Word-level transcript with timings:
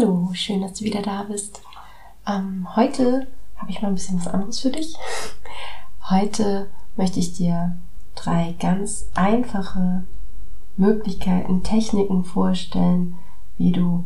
Hallo, 0.00 0.30
schön, 0.32 0.60
dass 0.60 0.74
du 0.74 0.84
wieder 0.84 1.02
da 1.02 1.24
bist. 1.24 1.60
Ähm, 2.24 2.68
heute 2.76 3.26
habe 3.56 3.70
ich 3.70 3.82
mal 3.82 3.88
ein 3.88 3.94
bisschen 3.94 4.20
was 4.20 4.28
anderes 4.28 4.60
für 4.60 4.70
dich. 4.70 4.94
Heute 6.08 6.68
möchte 6.96 7.18
ich 7.18 7.32
dir 7.32 7.76
drei 8.14 8.54
ganz 8.60 9.08
einfache 9.14 10.04
Möglichkeiten, 10.76 11.64
Techniken 11.64 12.24
vorstellen, 12.24 13.16
wie 13.56 13.72
du 13.72 14.04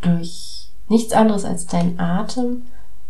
durch 0.00 0.70
nichts 0.88 1.12
anderes 1.12 1.44
als 1.44 1.66
deinen 1.66 2.00
Atem 2.00 2.62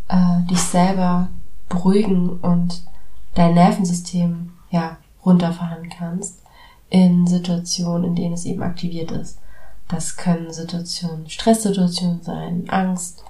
äh, 0.08 0.42
dich 0.50 0.60
selber 0.60 1.28
beruhigen 1.68 2.40
und 2.40 2.82
dein 3.34 3.54
Nervensystem 3.54 4.52
ja 4.70 4.96
runterfahren 5.24 5.88
kannst 5.90 6.42
in 6.88 7.28
Situationen, 7.28 8.04
in 8.04 8.14
denen 8.16 8.34
es 8.34 8.46
eben 8.46 8.64
aktiviert 8.64 9.12
ist. 9.12 9.38
Das 9.90 10.16
können 10.16 10.52
Situationen, 10.52 11.28
Stresssituationen 11.28 12.22
sein, 12.22 12.70
Angst, 12.70 13.24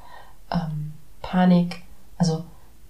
ähm, 0.53 0.93
Panik. 1.23 1.83
Also 2.19 2.45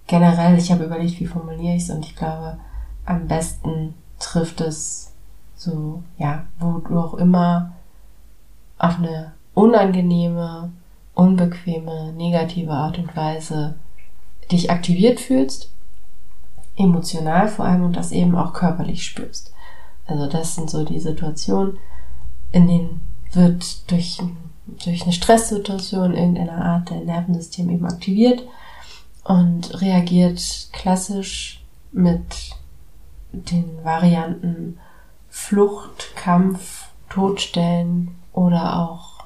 generell, 0.07 0.57
ich 0.57 0.71
habe 0.71 0.83
überlegt, 0.83 1.19
wie 1.21 1.25
formuliere 1.25 1.75
ich 1.75 1.83
es 1.83 1.89
und 1.89 2.05
ich 2.05 2.15
glaube, 2.15 2.57
am 3.05 3.27
besten 3.27 3.93
trifft 4.19 4.59
es 4.59 5.13
so, 5.55 6.03
ja, 6.17 6.45
wo 6.59 6.79
du 6.79 6.99
auch 6.99 7.13
immer 7.13 7.71
auf 8.77 8.97
eine 8.97 9.31
unangenehme, 9.53 10.71
unbequeme, 11.13 12.11
negative 12.13 12.73
Art 12.73 12.97
und 12.97 13.15
Weise 13.15 13.75
dich 14.51 14.69
aktiviert 14.69 15.19
fühlst, 15.19 15.71
emotional 16.75 17.47
vor 17.47 17.65
allem 17.65 17.83
und 17.83 17.95
das 17.95 18.11
eben 18.11 18.35
auch 18.35 18.53
körperlich 18.53 19.03
spürst. 19.03 19.53
Also 20.07 20.27
das 20.27 20.55
sind 20.55 20.69
so 20.69 20.83
die 20.83 20.99
Situationen, 20.99 21.77
in 22.51 22.67
denen 22.67 23.10
wird 23.33 23.89
durch, 23.91 24.21
durch 24.83 25.03
eine 25.03 25.13
Stresssituation 25.13 26.15
irgendeiner 26.15 26.63
Art 26.63 26.89
der 26.89 27.01
Nervensystem 27.01 27.69
eben 27.69 27.85
aktiviert 27.85 28.43
und 29.23 29.81
reagiert 29.81 30.69
klassisch 30.73 31.63
mit 31.91 32.55
den 33.31 33.83
Varianten 33.83 34.77
Flucht, 35.29 36.15
Kampf, 36.15 36.89
Todstellen 37.09 38.15
oder 38.33 38.79
auch 38.79 39.25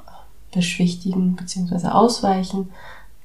beschwichtigen 0.53 1.35
bzw. 1.35 1.87
ausweichen. 1.87 2.71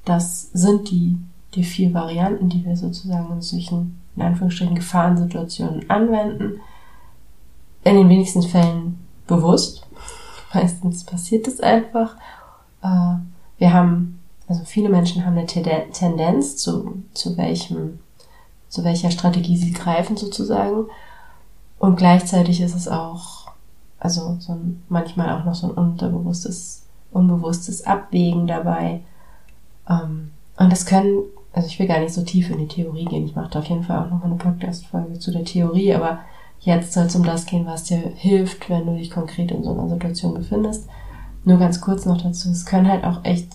Das 0.05 0.49
sind 0.53 0.89
die, 0.89 1.17
die 1.55 1.63
vier 1.63 1.93
Varianten, 1.93 2.49
die 2.49 2.65
wir 2.65 2.75
sozusagen 2.75 3.31
in 3.31 3.41
solchen, 3.41 4.01
in 4.15 4.23
Anführungsstrichen, 4.23 4.75
Gefahrensituationen 4.75 5.89
anwenden. 5.89 6.59
In 7.83 7.95
den 7.95 8.09
wenigsten 8.09 8.43
Fällen 8.43 8.99
bewusst. 9.27 9.87
Meistens 10.53 11.03
passiert 11.03 11.47
es 11.47 11.59
einfach. 11.59 12.15
Äh, 12.83 13.15
wir 13.57 13.73
haben, 13.73 14.19
also 14.47 14.63
viele 14.65 14.89
Menschen 14.89 15.25
haben 15.25 15.37
eine 15.37 15.45
Tendenz 15.45 16.57
zu, 16.57 17.03
zu 17.13 17.37
welchem, 17.37 17.99
zu 18.69 18.83
welcher 18.83 19.11
Strategie 19.11 19.57
sie 19.57 19.71
greifen 19.71 20.17
sozusagen. 20.17 20.85
Und 21.79 21.95
gleichzeitig 21.95 22.61
ist 22.61 22.75
es 22.75 22.87
auch, 22.87 23.51
also 23.99 24.37
so 24.39 24.53
ein, 24.53 24.83
manchmal 24.89 25.29
auch 25.39 25.45
noch 25.45 25.55
so 25.55 25.67
ein 25.67 25.73
unterbewusstes, 25.73 26.83
unbewusstes 27.11 27.85
Abwägen 27.85 28.47
dabei. 28.47 29.01
Ähm, 29.89 30.31
und 30.57 30.71
das 30.71 30.85
können, 30.85 31.23
also 31.53 31.67
ich 31.67 31.79
will 31.79 31.87
gar 31.87 31.99
nicht 31.99 32.13
so 32.13 32.23
tief 32.23 32.49
in 32.49 32.59
die 32.59 32.67
Theorie 32.67 33.05
gehen. 33.05 33.25
Ich 33.25 33.35
mache 33.35 33.49
da 33.51 33.59
auf 33.59 33.65
jeden 33.65 33.83
Fall 33.83 33.99
auch 33.99 34.09
noch 34.09 34.23
eine 34.23 34.35
Podcast-Folge 34.35 35.17
zu 35.19 35.31
der 35.31 35.45
Theorie, 35.45 35.93
aber 35.93 36.19
Jetzt 36.61 36.93
soll 36.93 37.05
es 37.05 37.15
um 37.15 37.23
das 37.23 37.45
gehen, 37.45 37.65
was 37.65 37.85
dir 37.85 37.97
hilft, 37.97 38.69
wenn 38.69 38.85
du 38.85 38.95
dich 38.95 39.09
konkret 39.09 39.51
in 39.51 39.63
so 39.63 39.71
einer 39.71 39.89
Situation 39.89 40.35
befindest. 40.35 40.87
Nur 41.43 41.57
ganz 41.57 41.81
kurz 41.81 42.05
noch 42.05 42.21
dazu, 42.21 42.49
es 42.49 42.65
können 42.65 42.87
halt 42.87 43.03
auch 43.03 43.23
echt 43.23 43.47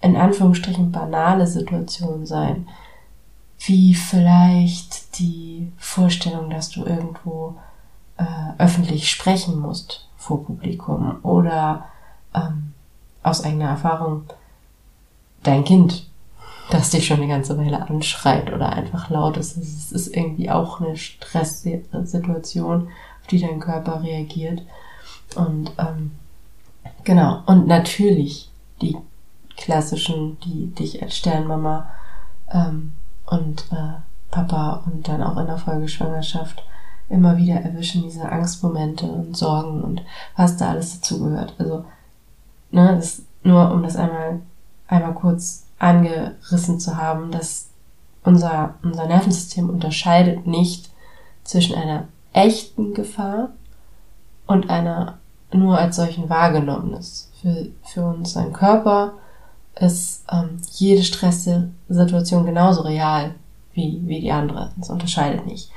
in 0.00 0.16
Anführungsstrichen 0.16 0.92
banale 0.92 1.46
Situationen 1.46 2.24
sein, 2.24 2.68
wie 3.58 3.94
vielleicht 3.94 5.18
die 5.18 5.72
Vorstellung, 5.76 6.50
dass 6.50 6.70
du 6.70 6.84
irgendwo 6.84 7.56
äh, 8.16 8.24
öffentlich 8.58 9.10
sprechen 9.10 9.60
musst 9.60 10.08
vor 10.16 10.44
Publikum 10.44 11.18
oder 11.22 11.86
ähm, 12.34 12.74
aus 13.22 13.44
eigener 13.44 13.70
Erfahrung 13.70 14.24
dein 15.42 15.64
Kind 15.64 16.08
das 16.72 16.90
dich 16.90 17.06
schon 17.06 17.18
eine 17.18 17.28
ganze 17.28 17.58
Weile 17.58 17.88
anschreit 17.88 18.52
oder 18.52 18.72
einfach 18.72 19.10
laut 19.10 19.36
ist. 19.36 19.56
Es 19.58 19.92
ist 19.92 20.16
irgendwie 20.16 20.50
auch 20.50 20.80
eine 20.80 20.96
Stresssituation, 20.96 22.88
auf 23.20 23.26
die 23.30 23.40
dein 23.40 23.60
Körper 23.60 24.02
reagiert. 24.02 24.62
Und 25.36 25.70
ähm, 25.78 26.12
genau, 27.04 27.42
und 27.46 27.66
natürlich 27.66 28.50
die 28.80 28.96
klassischen, 29.56 30.38
die 30.40 30.74
dich 30.74 31.02
als 31.02 31.16
Sternmama 31.16 31.90
ähm, 32.50 32.92
und 33.26 33.66
äh, 33.70 34.00
Papa 34.30 34.82
und 34.86 35.06
dann 35.08 35.22
auch 35.22 35.36
in 35.36 35.46
der 35.46 35.58
Folgeschwangerschaft 35.58 36.64
immer 37.10 37.36
wieder 37.36 37.56
erwischen, 37.56 38.02
diese 38.02 38.30
Angstmomente 38.32 39.04
und 39.04 39.36
Sorgen 39.36 39.82
und 39.82 40.02
was 40.36 40.56
da 40.56 40.70
alles 40.70 41.00
dazugehört. 41.00 41.54
Also, 41.58 41.84
ne, 42.70 42.96
das 42.96 43.22
nur 43.42 43.70
um 43.70 43.82
das 43.82 43.96
einmal, 43.96 44.40
einmal 44.88 45.12
kurz 45.12 45.61
angerissen 45.82 46.78
zu 46.78 46.96
haben, 46.96 47.32
dass 47.32 47.68
unser, 48.22 48.76
unser 48.82 49.06
Nervensystem 49.06 49.68
unterscheidet 49.68 50.46
nicht 50.46 50.90
zwischen 51.42 51.74
einer 51.74 52.04
echten 52.32 52.94
Gefahr 52.94 53.50
und 54.46 54.70
einer 54.70 55.18
nur 55.52 55.76
als 55.76 55.96
solchen 55.96 56.30
wahrgenommenes. 56.30 57.30
Für, 57.40 57.66
für 57.82 58.04
unseren 58.04 58.52
Körper 58.52 59.14
ist 59.74 60.24
ähm, 60.30 60.60
jede 60.70 61.02
Stresssituation 61.02 62.46
genauso 62.46 62.82
real 62.82 63.34
wie, 63.72 64.00
wie 64.04 64.20
die 64.20 64.30
andere. 64.30 64.70
Es 64.80 64.88
unterscheidet 64.88 65.46
nicht. 65.46 65.70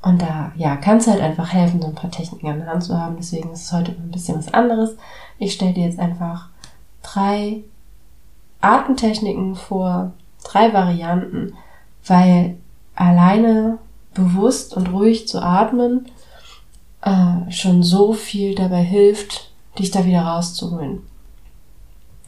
Und 0.00 0.22
da, 0.22 0.52
ja, 0.56 0.76
kann 0.76 0.98
es 0.98 1.08
halt 1.08 1.20
einfach 1.20 1.52
helfen, 1.52 1.82
so 1.82 1.88
ein 1.88 1.94
paar 1.94 2.10
Techniken 2.10 2.48
an 2.48 2.58
der 2.60 2.68
Hand 2.68 2.84
zu 2.84 2.96
haben. 2.96 3.16
Deswegen 3.16 3.50
ist 3.50 3.64
es 3.64 3.72
heute 3.72 3.90
ein 3.90 4.12
bisschen 4.12 4.38
was 4.38 4.54
anderes. 4.54 4.96
Ich 5.38 5.52
stelle 5.52 5.74
dir 5.74 5.84
jetzt 5.84 5.98
einfach 5.98 6.48
drei 7.02 7.64
Atemtechniken 8.60 9.54
vor, 9.54 10.12
drei 10.44 10.72
Varianten, 10.72 11.54
weil 12.06 12.56
alleine 12.94 13.78
bewusst 14.14 14.76
und 14.76 14.92
ruhig 14.92 15.28
zu 15.28 15.42
atmen 15.42 16.06
äh, 17.02 17.50
schon 17.50 17.82
so 17.82 18.12
viel 18.12 18.54
dabei 18.54 18.82
hilft, 18.82 19.52
dich 19.78 19.90
da 19.90 20.04
wieder 20.04 20.22
rauszuholen. 20.22 21.00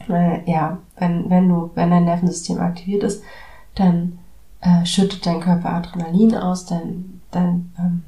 Weil, 0.07 0.43
ja, 0.45 0.79
wenn, 0.97 1.29
wenn 1.29 1.47
du, 1.49 1.71
wenn 1.75 1.91
dein 1.91 2.05
Nervensystem 2.05 2.59
aktiviert 2.59 3.03
ist, 3.03 3.23
dann 3.75 4.19
äh, 4.61 4.85
schüttet 4.85 5.25
dein 5.25 5.39
Körper 5.39 5.69
Adrenalin 5.69 6.35
aus, 6.35 6.65
dein, 6.65 7.21
dein, 7.31 7.71
ähm, 7.77 8.03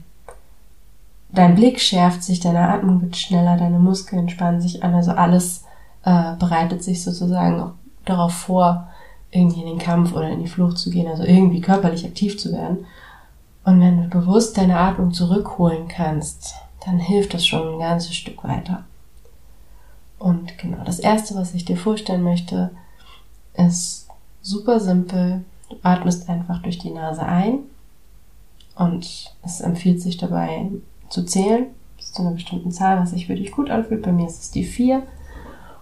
dein 1.29 1.55
Blick 1.55 1.79
schärft 1.79 2.23
sich, 2.23 2.39
deine 2.39 2.69
Atmung 2.69 3.01
wird 3.01 3.15
schneller, 3.15 3.57
deine 3.57 3.79
Muskeln 3.79 4.29
spannen 4.29 4.61
sich 4.61 4.83
an, 4.83 4.93
also 4.93 5.11
alles 5.11 5.63
äh, 6.03 6.35
bereitet 6.37 6.83
sich 6.83 7.03
sozusagen 7.03 7.73
darauf 8.05 8.33
vor, 8.33 8.87
irgendwie 9.31 9.61
in 9.61 9.67
den 9.67 9.79
Kampf 9.79 10.13
oder 10.13 10.29
in 10.29 10.41
die 10.41 10.47
Flucht 10.47 10.77
zu 10.77 10.89
gehen, 10.89 11.07
also 11.07 11.23
irgendwie 11.23 11.61
körperlich 11.61 12.05
aktiv 12.05 12.37
zu 12.39 12.51
werden. 12.51 12.85
Und 13.63 13.81
wenn 13.81 14.01
du 14.01 14.07
bewusst 14.09 14.57
deine 14.57 14.77
Atmung 14.77 15.11
zurückholen 15.11 15.87
kannst, 15.87 16.53
dann 16.85 16.99
hilft 16.99 17.33
das 17.33 17.45
schon 17.45 17.73
ein 17.73 17.79
ganzes 17.79 18.15
Stück 18.15 18.43
weiter. 18.43 18.83
Und 20.19 20.57
genau, 20.57 20.83
das 20.85 20.99
erste, 20.99 21.35
was 21.35 21.53
ich 21.53 21.65
dir 21.65 21.77
vorstellen 21.77 22.23
möchte, 22.23 22.71
ist 23.55 24.07
super 24.41 24.79
simpel. 24.79 25.43
Du 25.69 25.77
atmest 25.81 26.29
einfach 26.29 26.61
durch 26.61 26.77
die 26.77 26.91
Nase 26.91 27.23
ein 27.23 27.59
und 28.75 29.33
es 29.43 29.61
empfiehlt 29.61 30.01
sich 30.01 30.17
dabei 30.17 30.69
zu 31.09 31.23
zählen 31.23 31.67
bis 31.97 32.13
zu 32.13 32.21
einer 32.21 32.31
bestimmten 32.31 32.71
Zahl, 32.71 32.99
was 32.99 33.11
sich 33.11 33.27
für 33.27 33.35
dich 33.35 33.51
gut 33.51 33.69
anfühlt. 33.69 34.03
Bei 34.03 34.11
mir 34.11 34.27
ist 34.27 34.41
es 34.41 34.51
die 34.51 34.63
vier. 34.63 35.03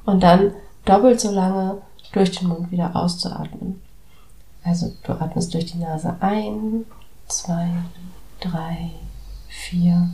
Und 0.06 0.24
dann 0.24 0.52
doppelt 0.86 1.20
so 1.20 1.32
lange 1.32 1.82
durch 2.14 2.32
den 2.32 2.48
Mund 2.48 2.72
wieder 2.72 2.96
auszuatmen. 2.96 3.82
Also 4.64 4.94
du 5.04 5.12
atmest 5.14 5.54
durch 5.54 5.66
die 5.66 5.80
Nase 5.80 6.16
ein, 6.22 6.86
zwei, 7.28 7.70
drei, 8.40 8.92
vier 9.50 10.10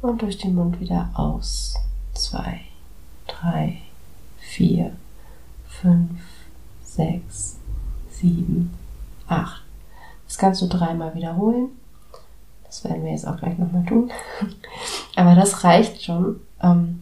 und 0.00 0.22
durch 0.22 0.38
den 0.38 0.54
Mund 0.54 0.80
wieder 0.80 1.10
aus. 1.14 1.74
Zwei, 2.14 2.60
drei, 3.26 3.78
vier, 4.38 4.92
fünf, 5.66 6.20
sechs, 6.84 7.58
sieben, 8.10 8.74
acht. 9.26 9.64
Das 10.26 10.38
kannst 10.38 10.62
du 10.62 10.68
dreimal 10.68 11.14
wiederholen. 11.14 11.70
Das 12.64 12.84
werden 12.84 13.04
wir 13.04 13.10
jetzt 13.10 13.26
auch 13.26 13.36
gleich 13.38 13.58
nochmal 13.58 13.84
tun. 13.84 14.10
Aber 15.16 15.34
das 15.34 15.64
reicht 15.64 16.04
schon. 16.04 16.40
Ähm, 16.62 16.99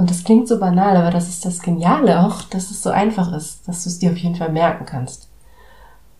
und 0.00 0.08
das 0.08 0.24
klingt 0.24 0.48
so 0.48 0.58
banal, 0.58 0.96
aber 0.96 1.10
das 1.10 1.28
ist 1.28 1.44
das 1.44 1.60
Geniale 1.60 2.24
auch, 2.24 2.40
dass 2.44 2.70
es 2.70 2.82
so 2.82 2.88
einfach 2.88 3.34
ist, 3.34 3.68
dass 3.68 3.84
du 3.84 3.90
es 3.90 3.98
dir 3.98 4.10
auf 4.12 4.16
jeden 4.16 4.34
Fall 4.34 4.50
merken 4.50 4.86
kannst. 4.86 5.28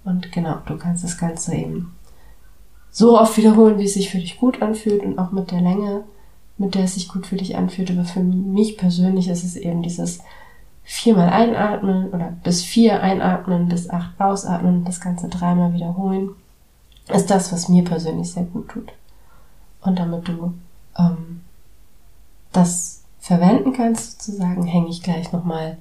Und 0.04 0.30
genau, 0.32 0.58
du 0.66 0.76
kannst 0.76 1.02
das 1.02 1.16
Ganze 1.16 1.54
eben 1.54 1.96
so 2.90 3.18
oft 3.18 3.38
wiederholen, 3.38 3.78
wie 3.78 3.84
es 3.84 3.94
sich 3.94 4.10
für 4.10 4.18
dich 4.18 4.38
gut 4.38 4.60
anfühlt 4.60 5.02
und 5.02 5.18
auch 5.18 5.30
mit 5.30 5.50
der 5.50 5.62
Länge, 5.62 6.04
mit 6.58 6.74
der 6.74 6.84
es 6.84 6.92
sich 6.92 7.08
gut 7.08 7.26
für 7.26 7.36
dich 7.36 7.56
anfühlt. 7.56 7.90
Aber 7.90 8.04
für 8.04 8.20
mich 8.22 8.76
persönlich 8.76 9.28
ist 9.28 9.44
es 9.44 9.56
eben 9.56 9.82
dieses 9.82 10.20
viermal 10.82 11.30
einatmen 11.30 12.10
oder 12.10 12.34
bis 12.44 12.62
vier 12.62 13.02
einatmen, 13.02 13.70
bis 13.70 13.88
acht 13.88 14.20
ausatmen, 14.20 14.84
das 14.84 15.00
Ganze 15.00 15.30
dreimal 15.30 15.72
wiederholen, 15.72 16.32
ist 17.08 17.30
das, 17.30 17.50
was 17.50 17.70
mir 17.70 17.84
persönlich 17.84 18.30
sehr 18.30 18.44
gut 18.44 18.68
tut. 18.68 18.92
Und 19.80 19.98
damit 19.98 20.28
du 20.28 20.52
ähm, 20.98 21.40
das 22.52 22.99
verwenden 23.20 23.72
kannst, 23.72 24.22
sozusagen, 24.22 24.64
hänge 24.64 24.88
ich 24.88 25.02
gleich 25.02 25.32
nochmal 25.32 25.76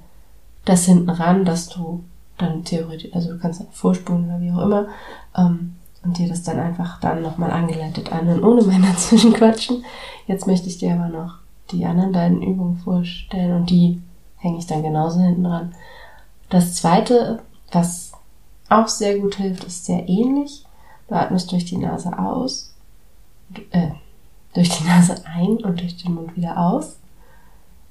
das 0.66 0.86
hinten 0.86 1.10
ran, 1.10 1.46
dass 1.46 1.70
du 1.70 2.04
dann 2.38 2.64
theoretisch, 2.64 3.14
also 3.14 3.32
du 3.32 3.40
kannst 3.40 3.60
dann 3.60 3.68
vorspulen 3.72 4.26
oder 4.26 4.42
wie 4.42 4.52
auch 4.52 4.64
immer, 4.64 4.88
ähm, 5.36 5.76
und 6.04 6.18
dir 6.18 6.30
das 6.30 6.44
dann 6.44 6.60
einfach 6.60 7.00
dann 7.02 7.22
nochmal 7.22 7.52
angeleitet 7.52 8.12
anhören, 8.12 8.44
ohne 8.44 8.64
mein 8.64 8.82
Dazwischenquatschen. 8.84 9.84
Jetzt 10.28 10.48
möchte 10.48 10.68
ich 10.68 10.78
dir 10.78 10.94
aber 10.94 11.10
noch 11.10 11.40
die 11.72 11.86
anderen 11.86 12.12
beiden 12.12 12.42
Übungen 12.42 12.78
vorstellen 12.78 13.54
und 13.56 13.70
die 13.70 14.02
hänge 14.38 14.60
ich 14.60 14.68
dann 14.68 14.84
genauso 14.84 15.20
hinten 15.20 15.44
dran. 15.44 15.76
Das 16.50 16.76
zweite, 16.76 17.42
was 17.72 18.14
auch 18.70 18.88
sehr 18.88 19.20
gut 19.20 19.36
hilft, 19.36 19.66
ist 19.66 19.86
sehr 19.86 20.08
ähnlich. 20.08 20.66
Du 21.08 21.16
atmest 21.16 21.52
durch 21.52 21.66
die 21.66 21.78
Nase 21.78 22.18
aus, 22.18 22.74
äh, 23.72 23.90
durch 24.54 24.70
die 24.70 24.84
Nase 24.86 25.16
ein 25.26 25.58
und 25.58 25.80
durch 25.82 25.98
den 25.98 26.16
Mund 26.16 26.36
wieder 26.36 26.58
aus. 26.58 26.98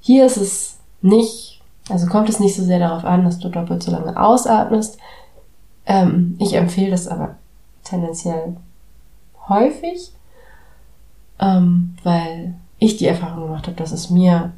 Hier 0.01 0.27
ist 0.27 0.37
es 0.37 0.79
nicht, 1.03 1.61
also 1.89 2.07
kommt 2.07 2.29
es 2.29 2.41
nicht 2.41 2.57
so 2.57 2.63
sehr 2.63 2.79
darauf 2.79 3.05
an, 3.05 3.25
dass 3.25 3.39
du 3.39 3.49
doppelt 3.49 3.83
so 3.83 3.91
lange 3.91 4.21
ausatmest. 4.21 4.99
Ähm, 5.87 6.37
ich 6.39 6.55
empfehle 6.55 6.91
das 6.91 7.09
aber 7.09 7.37
tendenziell 7.85 8.57
häufig, 9.49 10.13
ähm, 11.41 11.97
weil 12.03 12.55
ich 12.79 12.97
die 12.97 13.07
Erfahrung 13.07 13.47
gemacht 13.47 13.67
habe, 13.67 13.77
dass 13.77 13.93
es 13.93 14.11
mir 14.11 14.53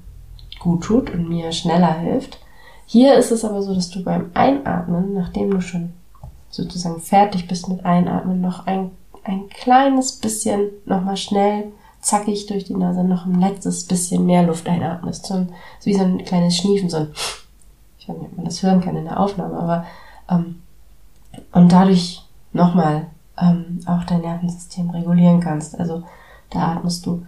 gut 0.58 0.84
tut 0.84 1.10
und 1.10 1.28
mir 1.28 1.52
schneller 1.52 1.94
hilft. 1.94 2.38
Hier 2.86 3.14
ist 3.14 3.30
es 3.30 3.44
aber 3.44 3.62
so, 3.62 3.74
dass 3.74 3.90
du 3.90 4.02
beim 4.02 4.30
Einatmen, 4.34 5.14
nachdem 5.14 5.50
du 5.50 5.60
schon 5.60 5.92
sozusagen 6.50 7.00
fertig 7.00 7.46
bist 7.46 7.68
mit 7.68 7.84
Einatmen, 7.84 8.40
noch 8.40 8.66
ein, 8.66 8.90
ein 9.24 9.48
kleines 9.48 10.12
bisschen 10.12 10.70
nochmal 10.84 11.16
schnell 11.16 11.72
zackig 12.00 12.46
durch 12.46 12.64
die 12.64 12.76
Nase 12.76 13.04
noch 13.04 13.26
ein 13.26 13.40
letztes 13.40 13.84
bisschen 13.84 14.26
mehr 14.26 14.42
Luft 14.42 14.68
einatmest. 14.68 15.26
So, 15.26 15.46
so 15.78 15.86
wie 15.86 15.94
so 15.94 16.02
ein 16.02 16.24
kleines 16.24 16.56
Schniefen, 16.56 16.88
so 16.88 16.98
ein, 16.98 17.08
ich 17.98 18.08
weiß 18.08 18.16
nicht, 18.16 18.30
ob 18.30 18.36
man 18.36 18.44
das 18.46 18.62
hören 18.62 18.80
kann 18.80 18.96
in 18.96 19.04
der 19.04 19.20
Aufnahme, 19.20 19.58
aber 19.58 19.86
ähm, 20.28 20.62
und 21.52 21.70
dadurch 21.70 22.22
nochmal 22.52 23.06
ähm, 23.38 23.80
auch 23.86 24.04
dein 24.04 24.22
Nervensystem 24.22 24.90
regulieren 24.90 25.40
kannst. 25.40 25.78
Also 25.78 26.02
da 26.50 26.72
atmest 26.72 27.06
du 27.06 27.24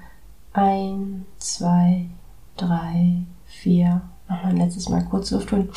ein, 0.53 1.25
zwei, 1.39 2.09
drei, 2.57 3.23
vier, 3.47 4.03
nochmal 4.29 4.51
ein 4.51 4.57
letztes 4.57 4.89
Mal 4.89 5.05
kurz 5.05 5.31
Luft 5.31 5.53
holen 5.53 5.71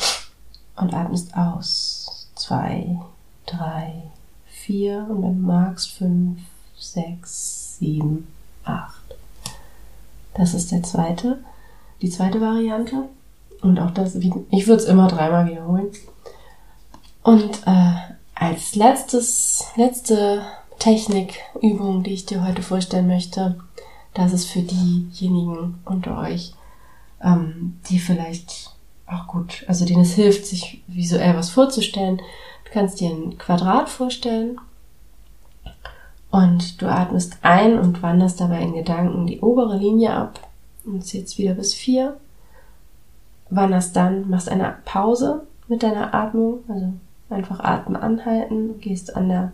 und 0.76 0.94
atmest 0.94 1.36
aus. 1.36 2.30
Zwei, 2.34 2.98
drei, 3.46 4.02
vier 4.46 5.06
und 5.08 5.22
du 5.22 5.32
magst 5.32 5.90
fünf, 5.92 6.38
sechs, 6.76 7.78
sieben, 7.78 8.26
8. 8.66 8.94
Das 10.34 10.54
ist 10.54 10.72
der 10.72 10.82
zweite, 10.82 11.38
die 12.02 12.10
zweite 12.10 12.40
Variante. 12.40 13.08
Und 13.62 13.80
auch 13.80 13.90
das, 13.90 14.14
ich 14.14 14.66
würde 14.66 14.82
es 14.82 14.88
immer 14.88 15.08
dreimal 15.08 15.46
wiederholen. 15.46 15.88
Und 17.22 17.66
äh, 17.66 17.94
als 18.34 18.74
letztes, 18.76 19.64
letzte 19.76 20.42
Technikübung, 20.78 22.02
die 22.02 22.12
ich 22.12 22.26
dir 22.26 22.46
heute 22.46 22.62
vorstellen 22.62 23.06
möchte, 23.06 23.58
das 24.14 24.32
ist 24.32 24.46
für 24.46 24.60
diejenigen 24.60 25.78
unter 25.84 26.18
euch, 26.18 26.54
ähm, 27.22 27.78
die 27.88 27.98
vielleicht 27.98 28.70
auch 29.06 29.26
gut, 29.26 29.64
also 29.68 29.84
denen 29.84 30.02
es 30.02 30.14
hilft, 30.14 30.46
sich 30.46 30.82
visuell 30.86 31.36
was 31.36 31.50
vorzustellen. 31.50 32.18
Du 32.64 32.72
kannst 32.72 33.00
dir 33.00 33.10
ein 33.10 33.38
Quadrat 33.38 33.88
vorstellen 33.88 34.60
und 36.36 36.82
du 36.82 36.86
atmest 36.86 37.38
ein 37.40 37.78
und 37.78 38.02
wanderst 38.02 38.42
dabei 38.42 38.60
in 38.60 38.74
Gedanken 38.74 39.26
die 39.26 39.40
obere 39.40 39.78
Linie 39.78 40.12
ab 40.12 40.38
und 40.84 41.02
zählst 41.02 41.38
wieder 41.38 41.54
bis 41.54 41.72
vier. 41.72 42.18
Wanderst 43.48 43.96
dann, 43.96 44.28
machst 44.28 44.50
eine 44.50 44.76
Pause 44.84 45.46
mit 45.66 45.82
deiner 45.82 46.12
Atmung, 46.12 46.58
also 46.68 46.92
einfach 47.30 47.60
Atmen 47.60 47.96
anhalten, 47.96 48.78
gehst 48.80 49.16
an 49.16 49.30
der 49.30 49.52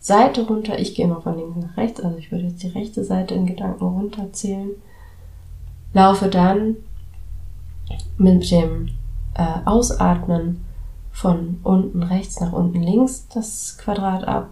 Seite 0.00 0.44
runter. 0.48 0.80
Ich 0.80 0.96
gehe 0.96 1.04
immer 1.04 1.20
von 1.20 1.36
links 1.36 1.56
nach 1.56 1.76
rechts, 1.76 2.00
also 2.00 2.18
ich 2.18 2.32
würde 2.32 2.46
jetzt 2.46 2.64
die 2.64 2.68
rechte 2.68 3.04
Seite 3.04 3.34
in 3.34 3.46
Gedanken 3.46 3.84
runterzählen. 3.84 4.70
Laufe 5.92 6.26
dann 6.26 6.78
mit 8.16 8.50
dem 8.50 8.88
äh, 9.34 9.60
Ausatmen 9.64 10.64
von 11.12 11.60
unten 11.62 12.02
rechts 12.02 12.40
nach 12.40 12.52
unten 12.52 12.82
links 12.82 13.28
das 13.28 13.78
Quadrat 13.78 14.26
ab 14.26 14.48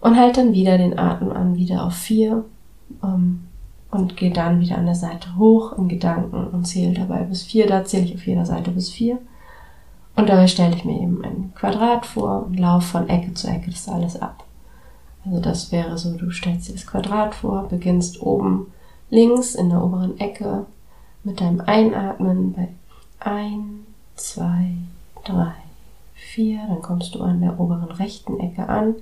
und 0.00 0.16
halt 0.16 0.36
dann 0.36 0.52
wieder 0.52 0.78
den 0.78 0.98
Atem 0.98 1.32
an, 1.32 1.56
wieder 1.56 1.84
auf 1.84 1.94
vier 1.94 2.44
ähm, 3.02 3.46
und 3.90 4.16
gehe 4.16 4.32
dann 4.32 4.60
wieder 4.60 4.78
an 4.78 4.86
der 4.86 4.94
Seite 4.94 5.36
hoch 5.36 5.76
in 5.76 5.88
Gedanken 5.88 6.48
und 6.48 6.66
zähle 6.66 6.94
dabei 6.94 7.22
bis 7.24 7.42
vier. 7.42 7.66
Da 7.66 7.84
zähle 7.84 8.04
ich 8.04 8.14
auf 8.14 8.26
jeder 8.26 8.46
Seite 8.46 8.70
bis 8.70 8.90
vier. 8.90 9.18
Und 10.14 10.28
dabei 10.28 10.46
stelle 10.46 10.74
ich 10.74 10.84
mir 10.84 11.00
eben 11.00 11.24
ein 11.24 11.52
Quadrat 11.54 12.04
vor 12.04 12.46
und 12.46 12.58
laufe 12.58 12.86
von 12.86 13.08
Ecke 13.08 13.34
zu 13.34 13.48
Ecke 13.48 13.70
das 13.70 13.88
alles 13.88 14.20
ab. 14.20 14.44
Also 15.24 15.40
das 15.40 15.72
wäre 15.72 15.96
so, 15.96 16.16
du 16.16 16.30
stellst 16.30 16.68
dir 16.68 16.72
das 16.72 16.86
Quadrat 16.86 17.34
vor, 17.34 17.68
beginnst 17.68 18.22
oben 18.22 18.72
links 19.10 19.54
in 19.54 19.70
der 19.70 19.82
oberen 19.82 20.18
Ecke 20.18 20.66
mit 21.24 21.40
deinem 21.40 21.60
Einatmen 21.60 22.52
bei 22.52 22.68
ein, 23.20 23.86
zwei, 24.16 24.74
drei, 25.24 25.54
vier. 26.14 26.60
Dann 26.68 26.82
kommst 26.82 27.14
du 27.14 27.22
an 27.22 27.40
der 27.40 27.58
oberen 27.58 27.90
rechten 27.90 28.38
Ecke 28.40 28.68
an 28.68 28.96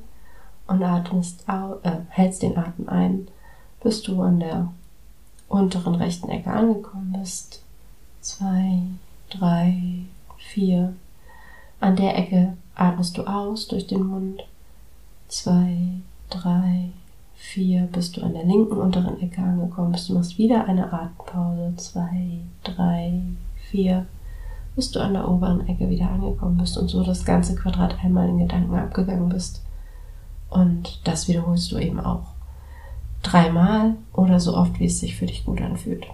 und 0.66 0.82
atmest 0.82 1.44
äh, 1.48 1.90
hältst 2.08 2.42
den 2.42 2.56
Atem 2.56 2.88
ein, 2.88 3.28
bis 3.82 4.02
du 4.02 4.20
an 4.22 4.40
der 4.40 4.72
unteren 5.48 5.94
rechten 5.94 6.28
Ecke 6.28 6.50
angekommen 6.50 7.16
bist. 7.18 7.62
Zwei, 8.20 8.82
drei, 9.30 10.02
vier. 10.38 10.94
An 11.80 11.96
der 11.96 12.18
Ecke 12.18 12.56
atmest 12.74 13.16
du 13.16 13.24
aus 13.24 13.68
durch 13.68 13.86
den 13.86 14.04
Mund. 14.04 14.42
Zwei, 15.28 16.00
drei, 16.30 16.90
vier, 17.36 17.82
bis 17.92 18.12
du 18.12 18.22
an 18.22 18.34
der 18.34 18.44
linken 18.44 18.76
unteren 18.76 19.20
Ecke 19.20 19.42
angekommen 19.42 19.92
bist. 19.92 20.08
Du 20.08 20.14
machst 20.14 20.38
wieder 20.38 20.64
eine 20.66 20.92
Atempause. 20.92 21.74
Zwei, 21.76 22.40
drei, 22.64 23.22
vier, 23.70 24.06
bis 24.74 24.90
du 24.90 25.00
an 25.00 25.14
der 25.14 25.28
oberen 25.28 25.66
Ecke 25.68 25.88
wieder 25.88 26.10
angekommen 26.10 26.58
bist 26.58 26.76
und 26.78 26.88
so 26.88 27.04
das 27.04 27.24
ganze 27.24 27.54
Quadrat 27.54 27.96
einmal 28.02 28.28
in 28.28 28.38
Gedanken 28.38 28.74
abgegangen 28.74 29.28
bist. 29.28 29.62
Und 30.50 31.00
das 31.04 31.28
wiederholst 31.28 31.72
du 31.72 31.78
eben 31.78 32.00
auch. 32.00 32.24
Dreimal 33.22 33.94
oder 34.12 34.38
so 34.40 34.56
oft, 34.56 34.78
wie 34.78 34.86
es 34.86 35.00
sich 35.00 35.16
für 35.16 35.26
dich 35.26 35.44
gut 35.44 35.60
anfühlt. 35.60 36.06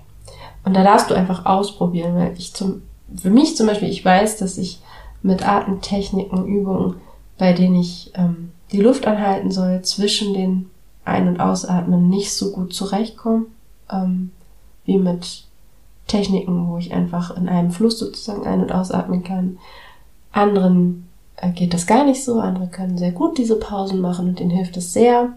Und 0.65 0.75
da 0.75 0.83
darfst 0.83 1.11
du 1.11 1.15
einfach 1.15 1.45
ausprobieren, 1.45 2.15
weil 2.17 2.35
ich 2.37 2.55
zum, 2.55 2.83
für 3.17 3.31
mich 3.31 3.57
zum 3.57 3.67
Beispiel, 3.67 3.89
ich 3.89 4.05
weiß, 4.05 4.39
dass 4.39 4.59
ich 4.59 4.81
mit 5.23 5.47
Atemtechniken, 5.47 6.47
Übungen, 6.47 6.97
bei 7.39 7.53
denen 7.53 7.77
ich 7.77 8.13
ähm, 8.15 8.53
die 8.71 8.81
Luft 8.81 9.07
anhalten 9.07 9.51
soll, 9.51 9.83
zwischen 9.83 10.35
den 10.35 10.71
Ein- 11.05 11.29
und 11.29 11.41
Ausatmen 11.41 12.09
nicht 12.09 12.33
so 12.33 12.53
gut 12.53 12.73
zurechtkomme, 12.73 13.47
ähm, 13.91 14.31
wie 14.85 14.99
mit 14.99 15.45
Techniken, 16.07 16.69
wo 16.69 16.79
ich 16.79 16.93
einfach 16.93 17.37
in 17.37 17.49
einem 17.49 17.71
Fluss 17.71 17.99
sozusagen 17.99 18.47
ein- 18.47 18.63
und 18.63 18.73
ausatmen 18.73 19.23
kann. 19.23 19.59
Anderen 20.33 21.09
geht 21.55 21.75
das 21.75 21.87
gar 21.87 22.05
nicht 22.05 22.25
so. 22.25 22.41
Andere 22.41 22.69
können 22.69 22.99
sehr 22.99 23.13
gut 23.13 23.39
diese 23.39 23.57
Pausen 23.57 24.01
machen 24.01 24.29
und 24.29 24.39
denen 24.39 24.51
hilft 24.51 24.77
es 24.77 24.93
sehr. 24.93 25.31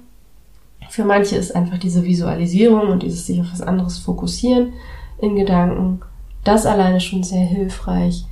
Für 0.90 1.04
manche 1.04 1.36
ist 1.36 1.56
einfach 1.56 1.78
diese 1.78 2.04
Visualisierung 2.04 2.90
und 2.90 3.04
dieses 3.04 3.25
sich 3.25 3.42
auf 3.42 3.52
was 3.52 3.62
anderes 3.62 3.98
fokussieren 3.98 4.74
in 5.20 5.36
Gedanken, 5.36 6.02
das 6.44 6.66
alleine 6.66 7.00
schon 7.00 7.24
sehr 7.24 7.46
hilfreich. 7.46 8.25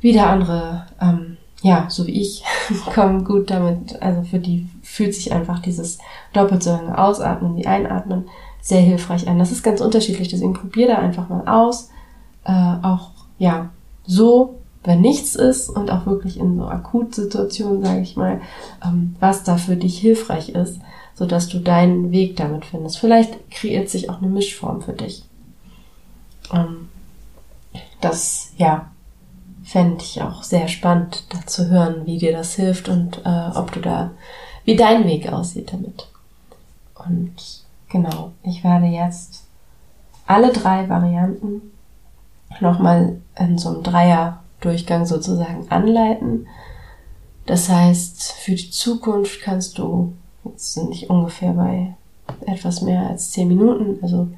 Wieder 0.00 0.28
andere, 0.28 0.86
ähm, 1.00 1.38
ja, 1.62 1.86
so 1.88 2.06
wie 2.06 2.20
ich, 2.20 2.44
kommen 2.94 3.24
gut 3.24 3.50
damit. 3.50 4.00
Also 4.02 4.22
für 4.22 4.38
die 4.38 4.68
fühlt 4.82 5.14
sich 5.14 5.32
einfach 5.32 5.60
dieses 5.60 5.98
doppelt 6.34 6.62
so 6.62 6.70
lange 6.70 6.98
Ausatmen 6.98 7.56
wie 7.56 7.66
Einatmen 7.66 8.28
sehr 8.60 8.80
hilfreich 8.80 9.26
an. 9.28 9.38
Das 9.38 9.52
ist 9.52 9.62
ganz 9.62 9.80
unterschiedlich, 9.80 10.28
deswegen 10.28 10.54
probier 10.54 10.88
da 10.88 10.98
einfach 10.98 11.28
mal 11.28 11.48
aus. 11.48 11.90
Äh, 12.44 12.76
auch 12.82 13.10
ja 13.38 13.70
so, 14.06 14.60
wenn 14.84 15.00
nichts 15.00 15.34
ist 15.34 15.70
und 15.70 15.90
auch 15.90 16.06
wirklich 16.06 16.38
in 16.38 16.58
so 16.58 16.66
Akutsituationen, 16.66 17.82
sage 17.82 18.00
ich 18.00 18.16
mal, 18.16 18.40
ähm, 18.84 19.16
was 19.18 19.42
da 19.42 19.56
für 19.56 19.76
dich 19.76 19.98
hilfreich 19.98 20.50
ist, 20.50 20.78
so 21.14 21.26
dass 21.26 21.48
du 21.48 21.58
deinen 21.58 22.12
Weg 22.12 22.36
damit 22.36 22.66
findest. 22.66 22.98
Vielleicht 22.98 23.50
kreiert 23.50 23.88
sich 23.88 24.10
auch 24.10 24.18
eine 24.18 24.30
Mischform 24.30 24.82
für 24.82 24.92
dich. 24.92 25.24
Ähm, 26.52 26.88
das 28.00 28.52
ja 28.58 28.90
fände 29.64 30.02
ich 30.02 30.20
auch 30.20 30.42
sehr 30.42 30.68
spannend, 30.68 31.24
da 31.30 31.46
zu 31.46 31.70
hören, 31.70 32.04
wie 32.04 32.18
dir 32.18 32.32
das 32.32 32.54
hilft 32.54 32.88
und 32.88 33.22
äh, 33.24 33.50
ob 33.54 33.72
du 33.72 33.80
da, 33.80 34.10
wie 34.64 34.76
dein 34.76 35.06
Weg 35.06 35.32
aussieht 35.32 35.72
damit. 35.72 36.06
Und 36.94 37.34
genau, 37.88 38.32
ich 38.42 38.62
werde 38.62 38.86
jetzt 38.86 39.44
alle 40.26 40.52
drei 40.52 40.88
Varianten 40.88 41.72
nochmal 42.60 43.20
in 43.38 43.58
so 43.58 43.70
einem 43.70 43.82
Dreier-Durchgang 44.64 45.06
sozusagen 45.06 45.70
anleiten. 45.70 46.46
Das 47.46 47.68
heißt, 47.68 48.32
für 48.32 48.54
die 48.54 48.70
Zukunft 48.70 49.42
kannst 49.42 49.78
du, 49.78 50.14
jetzt 50.44 50.74
sind 50.74 50.92
ich 50.92 51.10
ungefähr 51.10 51.52
bei 51.52 51.94
etwas 52.46 52.80
mehr 52.80 53.08
als 53.08 53.30
zehn 53.30 53.48
Minuten, 53.48 54.02
also 54.02 54.28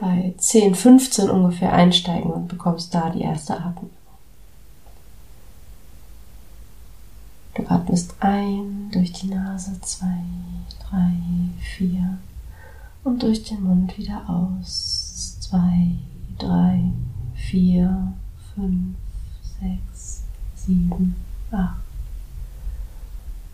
bei 0.00 0.34
10, 0.38 0.74
15 0.74 1.28
ungefähr 1.28 1.72
einsteigen 1.72 2.30
und 2.30 2.48
bekommst 2.48 2.94
da 2.94 3.10
die 3.10 3.22
erste 3.22 3.54
Atmung. 3.54 3.90
Du 7.54 7.64
atmest 7.68 8.14
ein 8.20 8.88
durch 8.92 9.12
die 9.12 9.26
Nase 9.26 9.78
zwei, 9.80 10.22
drei, 10.88 11.12
vier 11.60 12.18
und 13.02 13.22
durch 13.22 13.42
den 13.42 13.64
Mund 13.64 13.98
wieder 13.98 14.22
aus. 14.30 15.36
Zwei, 15.40 15.96
drei, 16.38 16.92
vier, 17.34 18.12
fünf, 18.54 18.94
sechs, 19.60 20.24
sieben, 20.54 21.16
acht. 21.50 21.80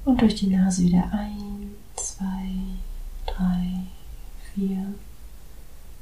Und 0.04 0.20
durch 0.20 0.34
die 0.34 0.48
Nase 0.48 0.82
wieder 0.82 1.10
ein, 1.12 1.70
zwei, 1.96 2.50
drei, 3.26 3.80
vier. 4.54 4.94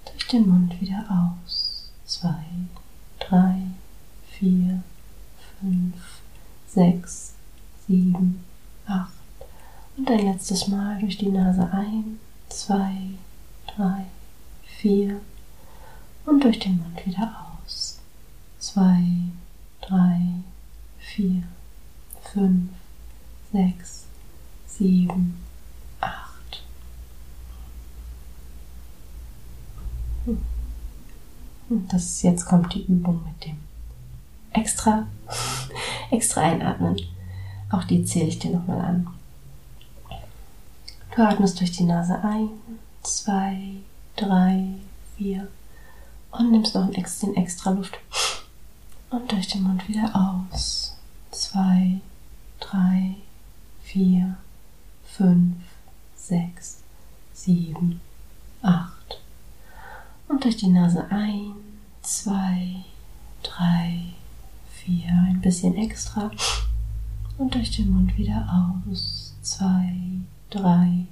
Durch 0.04 0.26
den 0.28 0.48
Mund 0.48 0.80
wieder 0.80 1.04
aus. 1.08 1.90
Zwei, 2.04 2.44
drei, 3.20 3.58
vier, 4.28 4.82
fünf, 5.60 5.94
sechs, 6.66 7.34
sieben, 7.86 8.42
acht. 8.86 9.12
Und 9.96 10.10
ein 10.10 10.26
letztes 10.26 10.68
Mal 10.68 10.98
durch 10.98 11.18
die 11.18 11.28
Nase 11.28 11.70
ein, 11.72 12.18
zwei, 12.48 12.96
drei, 13.76 14.06
vier. 14.64 15.20
Und 16.26 16.42
durch 16.42 16.58
den 16.58 16.78
Mund 16.78 17.06
wieder 17.06 17.46
aus. 17.62 18.00
Zwei, 18.58 19.04
drei, 19.80 20.20
vier, 21.14 21.42
fünf, 22.22 22.70
sechs, 23.52 24.06
sieben, 24.66 25.38
acht. 26.00 26.62
Und 31.68 31.92
das 31.92 32.22
jetzt 32.22 32.46
kommt 32.46 32.74
die 32.74 32.84
Übung 32.84 33.22
mit 33.24 33.44
dem 33.44 33.58
extra, 34.52 35.06
extra 36.10 36.42
einatmen. 36.42 37.00
Auch 37.70 37.84
die 37.84 38.04
zähle 38.04 38.28
ich 38.28 38.38
dir 38.38 38.50
nochmal 38.50 38.80
an. 38.80 39.06
Du 41.14 41.22
atmest 41.22 41.60
durch 41.60 41.72
die 41.72 41.84
Nase 41.84 42.22
ein, 42.22 42.48
zwei, 43.02 43.74
drei, 44.16 44.66
vier 45.16 45.48
und 46.30 46.52
nimmst 46.52 46.74
noch 46.74 46.84
ein 46.84 46.92
bisschen 46.92 47.36
extra 47.36 47.70
Luft. 47.70 47.98
Und 49.10 49.30
durch 49.30 49.48
den 49.48 49.62
Mund 49.62 49.86
wieder 49.88 50.10
aus. 50.14 50.96
Zwei, 51.32 52.00
drei, 52.60 53.16
vier, 53.82 54.36
fünf, 55.04 55.56
sechs, 56.14 56.82
sieben, 57.32 58.02
acht. 58.60 59.18
Und 60.28 60.44
durch 60.44 60.58
die 60.58 60.68
Nase 60.68 61.10
ein, 61.10 61.54
zwei, 62.02 62.84
drei, 63.42 64.12
vier, 64.72 65.10
ein 65.10 65.40
bisschen 65.40 65.74
extra 65.76 66.30
und 67.38 67.54
durch 67.54 67.70
den 67.70 67.90
Mund 67.90 68.16
wieder 68.18 68.76
aus. 68.90 69.34
Zwei, 69.40 69.94
drei, 70.50 71.06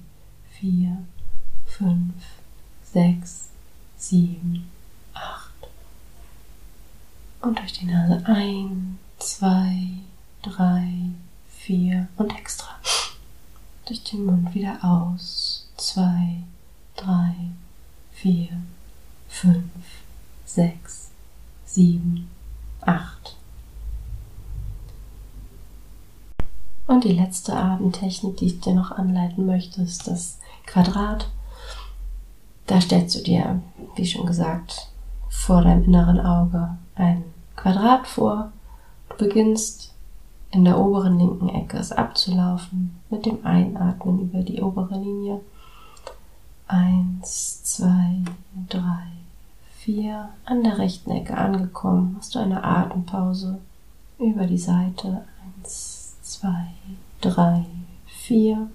vier, 0.50 0.98
fünf, 1.64 2.12
sechs, 2.84 3.48
sieben, 3.96 4.70
acht. 5.14 5.50
Und 7.40 7.58
durch 7.58 7.72
die 7.72 7.86
Nase 7.86 8.22
ein, 8.26 8.98
zwei, 9.20 9.88
drei, 10.42 11.10
vier 11.48 12.08
und 12.16 12.36
extra. 12.36 12.68
Durch 13.86 14.02
den 14.04 14.24
Mund 14.26 14.54
wieder 14.54 14.78
aus. 14.82 15.68
Zwei, 15.76 16.42
drei, 16.96 17.34
vier, 18.12 18.48
fünf, 19.28 19.72
sechs, 20.44 21.10
sieben, 21.64 22.28
acht. 22.80 23.36
Und 26.86 27.04
die 27.04 27.12
letzte 27.12 27.54
Atemtechnik, 27.54 28.36
die 28.38 28.46
ich 28.46 28.60
dir 28.60 28.74
noch 28.74 28.90
anleiten 28.90 29.46
möchte, 29.46 29.80
ist 29.82 30.08
das 30.08 30.38
Quadrat. 30.66 31.30
Da 32.66 32.80
stellst 32.80 33.16
du 33.16 33.22
dir, 33.22 33.62
wie 33.94 34.06
schon 34.06 34.26
gesagt, 34.26 34.88
vor 35.28 35.62
deinem 35.62 35.84
inneren 35.84 36.20
Auge 36.20 36.76
ein 36.96 37.24
Quadrat 37.56 38.06
vor. 38.06 38.52
Du 39.10 39.26
beginnst 39.26 39.92
in 40.50 40.64
der 40.64 40.78
oberen 40.78 41.18
linken 41.18 41.48
Ecke 41.48 41.76
es 41.76 41.92
abzulaufen 41.92 42.98
mit 43.10 43.26
dem 43.26 43.44
Einatmen 43.44 44.20
über 44.20 44.40
die 44.40 44.62
obere 44.62 44.98
Linie. 44.98 45.40
Eins, 46.66 47.62
zwei, 47.64 48.22
drei, 48.68 49.06
vier. 49.76 50.30
An 50.44 50.62
der 50.62 50.78
rechten 50.78 51.10
Ecke 51.10 51.36
angekommen, 51.36 52.16
hast 52.18 52.34
du 52.34 52.38
eine 52.38 52.64
Atempause 52.64 53.58
über 54.18 54.46
die 54.46 54.58
Seite. 54.58 55.24
Eins, 55.44 56.16
zwei, 56.22 56.68
drei, 57.20 57.66
vier. 58.06 58.70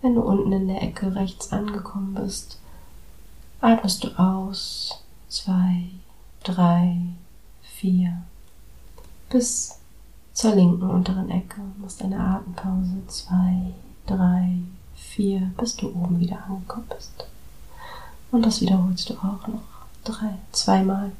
Wenn 0.00 0.14
du 0.14 0.20
unten 0.20 0.52
in 0.52 0.68
der 0.68 0.82
Ecke 0.82 1.14
rechts 1.14 1.52
angekommen 1.52 2.14
bist, 2.14 2.58
atmest 3.60 4.04
du 4.04 4.08
aus. 4.18 5.02
Zwei, 5.28 5.88
drei, 6.42 6.98
vier. 7.62 8.22
Bis 9.34 9.80
zur 10.32 10.54
linken 10.54 10.88
unteren 10.88 11.28
Ecke. 11.28 11.60
Machst 11.78 12.00
eine 12.02 12.20
Atempause. 12.20 13.04
Zwei, 13.08 13.74
drei, 14.06 14.60
vier, 14.94 15.50
bis 15.58 15.74
du 15.74 15.88
oben 15.88 16.20
wieder 16.20 16.44
angekommen 16.44 16.86
bist. 16.88 17.26
Und 18.30 18.46
das 18.46 18.60
wiederholst 18.60 19.10
du 19.10 19.14
auch 19.14 19.44
noch 19.48 19.64
drei, 20.04 20.36
zweimal. 20.52 21.10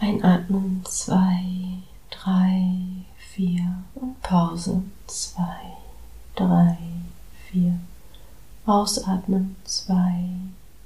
Einatmen, 0.00 0.82
zwei, 0.84 1.44
drei, 2.10 2.74
vier 3.16 3.84
und 3.94 4.20
Pause. 4.20 4.82
Zwei, 5.06 5.76
drei, 6.34 6.76
vier. 7.52 7.78
Ausatmen. 8.66 9.54
Zwei, 9.62 10.24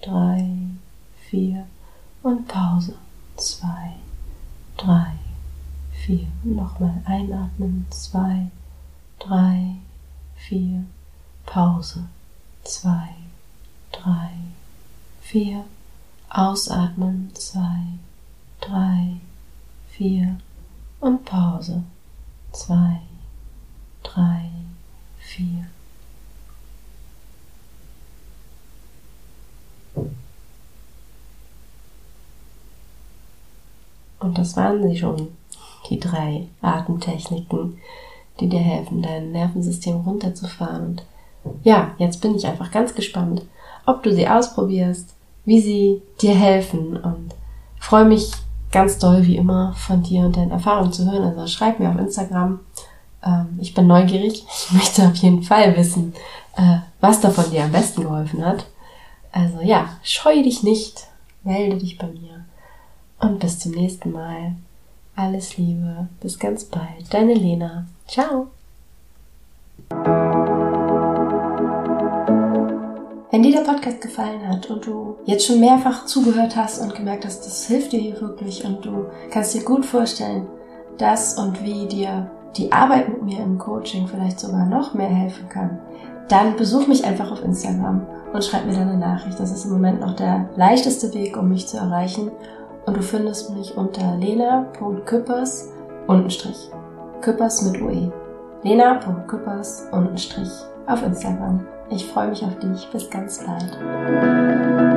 drei, 0.03 0.55
vier 1.31 1.67
und 2.23 2.47
Pause. 2.47 2.97
Zwei, 3.39 3.95
drei, 4.77 5.15
vier. 5.93 6.27
Nochmal 6.43 7.03
einatmen. 7.05 7.87
Zwei, 7.91 8.51
drei, 9.19 9.77
vier. 10.37 10.85
Pause. 11.47 12.05
Zwei, 12.65 13.15
drei, 13.93 14.31
vier. 15.21 15.65
Ausatmen. 16.29 17.31
Zwei, 17.35 17.99
drei, 18.61 19.21
vier 19.89 20.39
und 21.01 21.25
Pause 21.25 21.85
zwei, 22.55 23.01
drei, 24.03 24.51
vier. 25.19 25.67
Und 34.25 34.39
das 34.39 34.57
waren 34.57 34.83
sie 34.83 34.97
schon, 34.97 35.29
die 35.91 36.01
drei 36.01 36.49
Atemtechniken, 36.63 37.79
die 38.41 38.49
dir 38.49 38.61
helfen, 38.61 39.03
dein 39.03 39.33
Nervensystem 39.33 39.97
runterzufahren. 39.97 40.87
Und 40.87 41.03
ja, 41.63 41.91
jetzt 41.99 42.23
bin 42.23 42.35
ich 42.35 42.47
einfach 42.47 42.71
ganz 42.71 42.95
gespannt, 42.95 43.43
ob 43.85 44.03
du 44.03 44.15
sie 44.15 44.27
ausprobierst, 44.27 45.15
wie 45.45 45.61
sie 45.61 46.03
dir 46.23 46.35
helfen 46.35 46.97
und 46.97 47.35
freue 47.79 48.07
mich 48.07 48.31
ganz 48.73 48.97
doll 48.99 49.27
wie 49.27 49.37
immer 49.37 49.75
von 49.75 50.03
dir 50.03 50.25
und 50.25 50.39
deinen 50.39 50.53
Erfahrungen 50.53 50.93
zu 50.93 51.05
hören. 51.05 51.23
Also 51.23 51.47
schreib 51.47 51.79
mir 51.79 51.91
auf 51.91 51.99
Instagram. 51.99 52.61
Ähm, 53.23 53.59
ich 53.61 53.75
bin 53.75 53.87
neugierig. 53.87 54.47
Ich 54.67 54.73
möchte 54.73 55.07
auf 55.07 55.17
jeden 55.17 55.43
Fall 55.43 55.77
wissen, 55.77 56.15
äh, 56.57 56.79
was 57.03 57.21
davon 57.21 57.51
dir 57.51 57.65
am 57.65 57.73
besten 57.73 58.01
geholfen 58.01 58.43
hat. 58.43 58.65
Also 59.33 59.61
ja, 59.61 59.91
scheue 60.03 60.43
dich 60.43 60.63
nicht, 60.63 61.09
melde 61.43 61.77
dich 61.77 61.99
bei 61.99 62.07
mir 62.07 62.34
und 63.25 63.41
bis 63.41 63.59
zum 63.59 63.73
nächsten 63.73 64.13
Mal. 64.13 64.55
Alles 65.17 65.57
Liebe, 65.57 66.09
bis 66.21 66.39
ganz 66.39 66.65
bald. 66.65 67.13
Deine 67.13 67.35
Lena. 67.35 67.87
Ciao. 68.07 68.49
Wenn 73.31 73.43
dir 73.43 73.53
der 73.53 73.63
Podcast 73.63 74.01
gefallen 74.01 74.47
hat 74.49 74.71
und 74.71 74.87
du 74.87 75.17
jetzt 75.25 75.47
schon 75.47 75.61
mehrfach 75.61 76.07
zugehört 76.07 76.55
hast 76.55 76.81
und 76.81 76.95
gemerkt 76.95 77.25
hast, 77.25 77.45
das 77.45 77.67
hilft 77.67 77.93
dir 77.93 78.01
hier 78.01 78.21
wirklich 78.21 78.65
und 78.65 78.85
du 78.85 79.07
kannst 79.31 79.55
dir 79.55 79.63
gut 79.63 79.85
vorstellen, 79.85 80.47
dass 80.99 81.39
und 81.39 81.63
wie 81.65 81.87
dir 81.87 82.31
die 82.57 82.71
Arbeit 82.71 83.09
mit 83.09 83.23
mir 83.23 83.41
im 83.41 83.59
Coaching 83.59 84.07
vielleicht 84.07 84.39
sogar 84.39 84.67
noch 84.67 84.95
mehr 84.95 85.09
helfen 85.09 85.49
kann, 85.49 85.79
dann 86.29 86.57
besuch 86.57 86.87
mich 86.87 87.05
einfach 87.05 87.33
auf 87.33 87.43
Instagram 87.43 88.07
und 88.33 88.45
schreib 88.45 88.67
mir 88.67 88.75
deine 88.75 88.97
Nachricht. 88.97 89.39
Das 89.39 89.51
ist 89.51 89.65
im 89.65 89.73
Moment 89.73 90.01
noch 90.01 90.15
der 90.15 90.49
leichteste 90.57 91.13
Weg, 91.15 91.37
um 91.37 91.49
mich 91.49 91.67
zu 91.67 91.77
erreichen. 91.77 92.31
Und 92.87 92.97
du 92.97 93.03
findest 93.03 93.51
mich 93.51 93.77
unter 93.77 94.17
lena.küppers 94.17 95.73
untenstrich. 96.07 96.71
Küppers 97.21 97.63
mit 97.63 97.81
UE. 97.81 98.13
lena.küppers 98.63 99.89
untenstrich 99.93 100.51
auf 100.87 101.03
Instagram. 101.03 101.67
Ich 101.91 102.07
freue 102.07 102.29
mich 102.29 102.45
auf 102.45 102.59
dich. 102.59 102.89
Bis 102.91 103.09
ganz 103.11 103.45
bald. 103.45 104.94